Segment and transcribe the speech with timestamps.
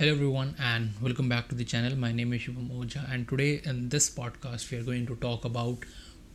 [0.00, 1.98] Hello everyone and welcome back to the channel.
[1.98, 5.44] My name is Shivam Oja and today in this podcast we are going to talk
[5.44, 5.78] about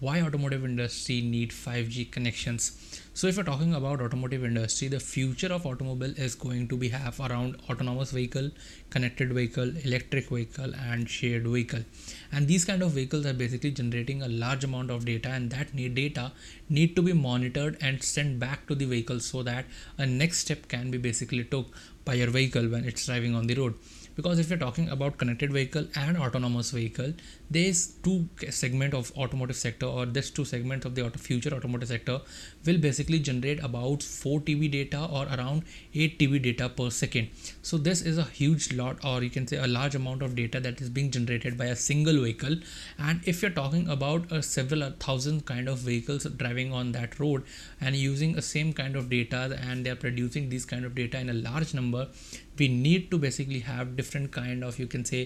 [0.02, 3.00] why automotive industry need 5G connections.
[3.14, 6.90] So if we're talking about automotive industry, the future of automobile is going to be
[6.90, 8.52] have around autonomous vehicle,
[8.90, 11.86] connected vehicle, electric vehicle and shared vehicle.
[12.34, 15.74] And these kind of vehicles are basically generating a large amount of data and that
[15.74, 16.34] need data
[16.68, 19.64] need to be monitored and sent back to the vehicle so that
[19.98, 21.68] a next step can be basically took
[22.06, 23.74] by your vehicle when it's driving on the road
[24.16, 27.14] because if you're talking about connected vehicle and autonomous vehicle
[27.50, 31.90] there's two segment of automotive sector or this two segments of the auto future automotive
[31.90, 32.20] sector
[32.66, 35.64] will basically generate about 4 tb data or around
[35.94, 37.30] 8 tb data per second.
[37.62, 40.60] So this is a huge lot or you can say a large amount of data
[40.60, 42.56] that is being generated by a single vehicle.
[42.98, 47.44] And if you're talking about a several thousand kind of vehicles driving on that road
[47.82, 51.30] and using the same kind of data and they're producing this kind of data in
[51.30, 52.08] a large number
[52.58, 55.22] we need to basically have different kind of you can say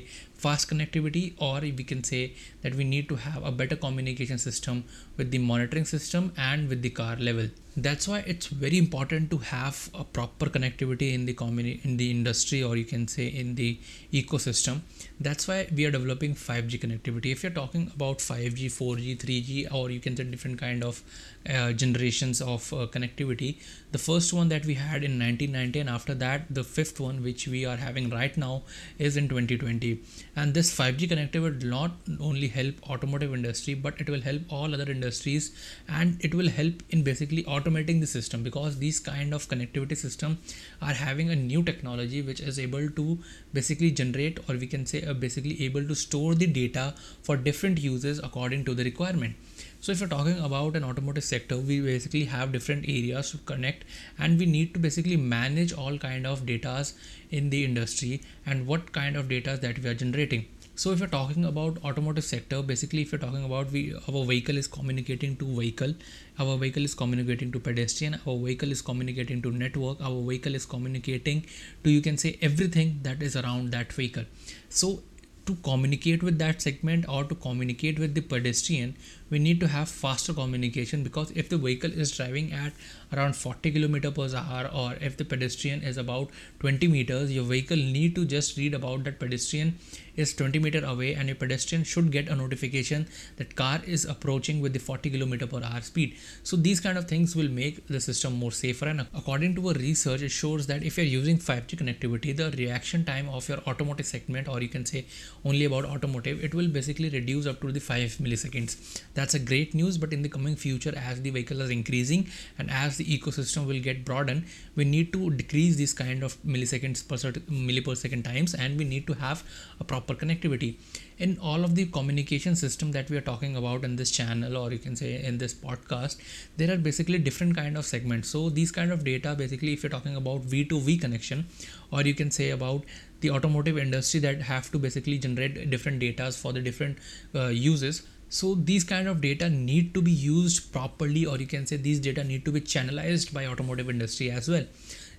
[0.46, 2.24] fast connectivity or we can say
[2.64, 4.84] that we need to have a better communication system
[5.18, 9.38] with the monitoring system and with the car level that's why it's very important to
[9.38, 13.54] have a proper connectivity in the communi- in the industry or you can say in
[13.54, 13.80] the
[14.12, 14.82] ecosystem.
[15.20, 17.32] That's why we are developing 5g connectivity.
[17.32, 21.04] If you're talking about 5g 4g 3g or you can say different kind of
[21.48, 23.58] uh, generations of uh, connectivity
[23.92, 27.48] the first one that we had in 1990 and after that the fifth one which
[27.48, 28.62] we are having right now
[28.98, 30.02] is in 2020
[30.36, 34.74] and this 5g connectivity will not only help automotive industry but it will help all
[34.74, 35.52] other industries
[35.88, 40.38] and it will help in basically automating the system because these kind of connectivity system
[40.82, 43.18] are having a new technology which is able to
[43.54, 47.80] basically generate or we can say uh, basically able to store the data for different
[47.80, 49.36] uses according to the requirement.
[49.80, 53.84] So if you're talking about an automotive sector we basically have different areas to connect
[54.18, 56.94] and we need to basically manage all kind of datas
[57.30, 60.46] in the industry and what kind of data that we are generating
[60.82, 64.58] so if you're talking about automotive sector basically if you're talking about we our vehicle
[64.58, 65.94] is communicating to vehicle
[66.40, 70.66] our vehicle is communicating to pedestrian our vehicle is communicating to network our vehicle is
[70.66, 71.44] communicating
[71.84, 74.26] to you can say everything that is around that vehicle.
[74.70, 75.04] So
[75.46, 78.96] to communicate with that segment or to communicate with the pedestrian
[79.30, 82.74] we need to have faster communication because if the vehicle is driving at
[83.14, 86.30] around 40 km per hour or if the pedestrian is about
[86.60, 89.78] 20 meters your vehicle need to just read about that pedestrian
[90.18, 94.60] is 20 meter away and a pedestrian should get a notification that car is approaching
[94.60, 96.18] with the 40 km per hour speed.
[96.44, 99.74] So these kind of things will make the system more safer and according to a
[99.74, 104.06] research it shows that if you're using 5g connectivity the reaction time of your automotive
[104.06, 105.06] segment or you can say
[105.46, 109.74] only about automotive it will basically reduce up to the 5 milliseconds that's a great
[109.74, 113.66] news but in the coming future as the vehicle is increasing and as the ecosystem
[113.66, 114.46] will get broadened
[114.76, 119.14] we need to decrease this kind of milliseconds per second times and we need to
[119.14, 119.44] have
[119.80, 120.76] a proper connectivity.
[121.18, 124.72] In all of the communication system that we are talking about in this channel or
[124.72, 126.18] you can say in this podcast
[126.58, 128.30] there are basically different kind of segments.
[128.30, 131.48] So these kind of data basically if you're talking about v2v connection
[131.92, 132.84] or you can say about
[133.22, 137.00] the automotive industry that have to basically generate different data for the different
[137.34, 141.66] uh, uses so these kind of data need to be used properly or you can
[141.66, 144.66] say these data need to be channelized by automotive industry as well.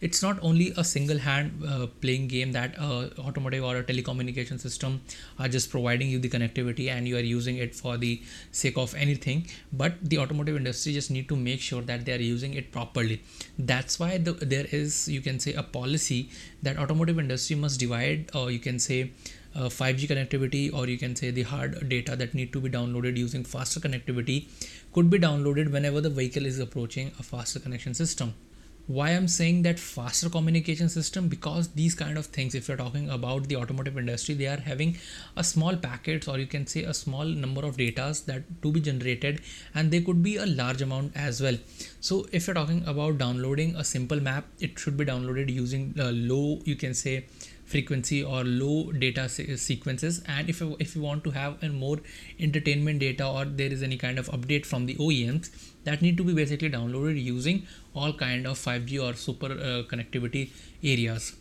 [0.01, 4.61] It's not only a single hand uh, playing game that uh, automotive or a telecommunication
[4.61, 5.01] system
[5.41, 8.95] are just providing you the connectivity and you are using it for the sake of
[8.95, 12.71] anything but the automotive industry just need to make sure that they are using it
[12.71, 13.23] properly.
[13.59, 16.31] That's why the, there is you can say a policy
[16.63, 19.11] that automotive industry must divide or you can say
[19.55, 23.17] uh, 5G connectivity or you can say the hard data that need to be downloaded
[23.17, 24.47] using faster connectivity
[24.93, 28.35] could be downloaded whenever the vehicle is approaching a faster connection system.
[28.97, 31.29] Why i'm saying that faster communication system?
[31.29, 34.97] Because these kind of things if you're talking about the automotive industry they are having
[35.37, 38.81] a small packets or you can say a small number of datas that to be
[38.81, 39.43] generated
[39.75, 41.59] and they could be a large amount as well.
[42.01, 46.11] So if you're talking about downloading a simple map it should be downloaded using uh,
[46.11, 47.27] low you can say
[47.69, 50.23] frequency or low data se- sequences.
[50.27, 51.99] And if you, if you want to have a more
[52.41, 55.51] entertainment data or there is any kind of update from the OEMs
[55.85, 60.51] that need to be basically downloaded using all kind of 5G or super uh, connectivity
[60.83, 61.37] areas.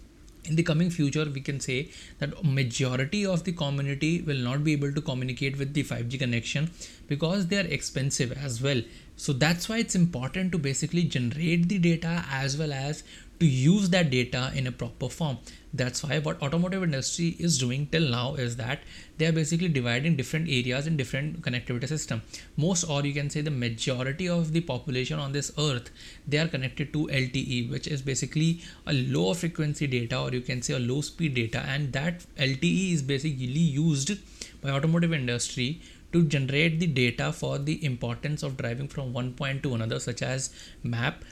[0.46, 1.90] In the coming future we can say
[2.20, 6.72] that majority of the community will not be able to communicate with the 5g connection
[7.08, 8.82] because they are expensive as well
[9.18, 13.04] so that's why it's important to basically generate the data as well as
[13.40, 15.38] to use that data in a proper form.
[15.74, 18.80] That's why what automotive industry is doing till now is that
[19.18, 22.22] they are basically dividing different areas in different connectivity system.
[22.56, 25.92] Most or you can say the majority of the population on this earth
[26.28, 30.62] they are connected to lte which is basically a low frequency data or you can
[30.62, 31.60] say a low speed data.
[31.68, 34.18] And that lte is basically used
[34.62, 35.82] by automotive industry
[36.18, 40.22] to generate the data for the importance of driving from one point to another such
[40.22, 40.50] as
[40.84, 41.24] map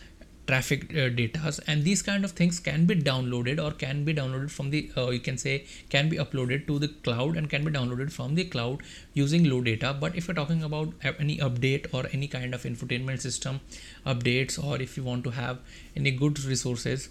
[0.48, 4.52] traffic uh, data and these kind of things can be downloaded or can be downloaded
[4.52, 7.72] from the uh, you can say can be uploaded to the cloud and can be
[7.72, 8.84] downloaded from the cloud
[9.14, 9.96] using low data.
[10.00, 13.62] But if you're talking about any update or any kind of infotainment system
[14.06, 15.60] updates or if you want to have
[15.96, 17.10] any good resources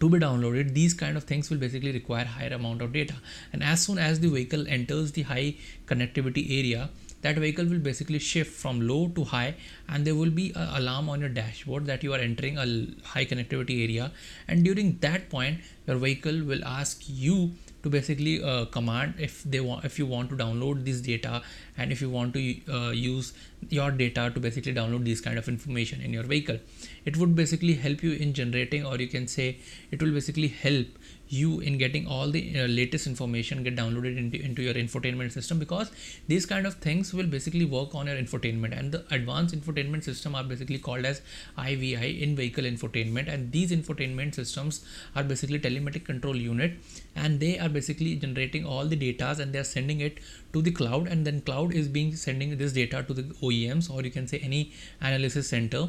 [0.00, 3.14] to be downloaded these kind of things will basically require higher amount of data.
[3.52, 5.56] And as soon as the vehicle enters the high
[5.86, 6.88] connectivity area
[7.22, 9.54] that vehicle will basically shift from low to high
[9.88, 13.24] and there will be an alarm on your dashboard that you are entering a high
[13.24, 14.12] connectivity area.
[14.46, 17.52] And during that point your vehicle will ask you
[17.82, 21.42] to basically uh, command if they want if you want to download this data
[21.78, 23.32] and if you want to uh, use
[23.70, 26.58] your data to basically download this kind of information in your vehicle
[27.04, 29.56] it would basically help you in generating or you can say
[29.90, 30.86] it will basically help
[31.28, 35.58] you in getting all the uh, latest information get downloaded into, into your infotainment system
[35.58, 35.90] because
[36.26, 38.78] these kind of things will basically work on your infotainment.
[38.78, 41.20] And the advanced infotainment system are basically called as
[41.58, 43.28] IVI in vehicle infotainment.
[43.28, 44.84] And these infotainment systems
[45.14, 46.74] are basically telematic control unit
[47.14, 50.18] and they are basically generating all the data and they are sending it
[50.52, 54.02] to the cloud and then cloud is being sending this data to the OEMs or
[54.02, 55.88] you can say any analysis center.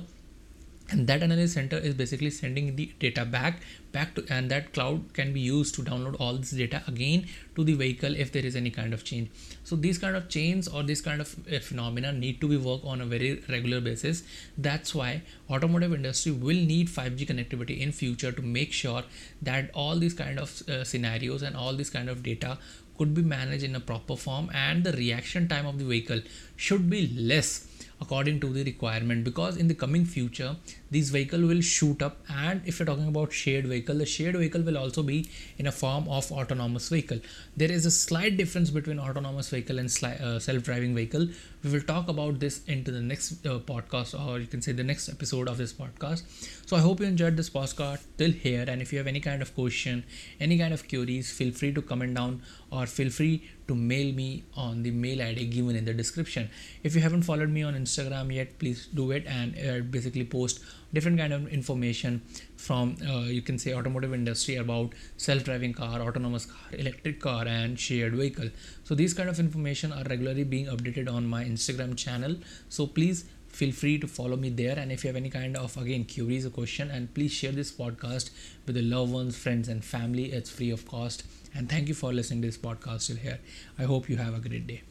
[0.91, 3.61] And that analysis center is basically sending the data back
[3.91, 7.63] back to and that cloud can be used to download all this data again to
[7.63, 9.29] the vehicle if there is any kind of change.
[9.63, 12.85] So these kind of chains or this kind of uh, phenomena need to be worked
[12.85, 14.23] on a very regular basis.
[14.57, 19.03] That's why automotive industry will need 5g connectivity in future to make sure
[19.41, 22.57] that all these kind of uh, scenarios and all this kind of data
[22.99, 26.21] could be managed in a proper form and the reaction time of the vehicle
[26.57, 27.68] should be less
[28.01, 30.55] according to the requirement because in the coming future
[30.91, 34.61] these vehicle will shoot up and if you're talking about shared vehicle the shared vehicle
[34.61, 37.19] will also be in a form of autonomous vehicle.
[37.57, 41.27] There is a slight difference between autonomous vehicle and sli- uh, self-driving vehicle.
[41.63, 44.83] We will talk about this into the next uh, podcast or you can say the
[44.83, 46.23] next episode of this podcast.
[46.65, 49.41] So i hope you enjoyed this podcast till here and if you have any kind
[49.41, 50.03] of question
[50.39, 52.41] any kind of queries feel free to comment down
[52.71, 56.49] or feel free to mail me on the mail id given in the description.
[56.83, 60.61] If you haven't followed me on instagram yet please do it and uh, basically post
[60.93, 62.21] different kind of information
[62.57, 67.79] from uh, you can say automotive industry about self-driving car autonomous car electric car and
[67.79, 68.49] shared vehicle.
[68.83, 72.35] So these kind of information are regularly being updated on my instagram channel.
[72.69, 74.77] So please feel free to follow me there.
[74.77, 77.71] And if you have any kind of again queries or question and please share this
[77.71, 78.29] podcast
[78.65, 80.31] with your loved ones friends and family.
[80.31, 81.23] It's free of cost
[81.55, 83.39] and thank you for listening to this podcast till here.
[83.77, 84.83] I hope you have a great day